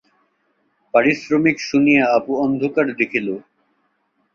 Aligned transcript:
পারিশ্রমিক 0.93 1.57
শুনিয়া 1.69 2.03
অপু 2.17 2.33
অন্ধকার 2.45 2.85
দেখিল। 2.99 3.27